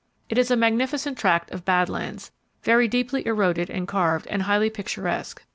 It 0.29 0.39
is 0.39 0.49
a 0.49 0.57
magnificent 0.57 1.15
tract 1.15 1.51
of 1.51 1.63
bad 1.63 1.87
lands, 1.87 2.31
very 2.63 2.87
deeply 2.87 3.23
eroded 3.27 3.69
and 3.69 3.87
carved, 3.87 4.25
and 4.31 4.41
highly 4.41 4.71
picturesque. 4.71 5.43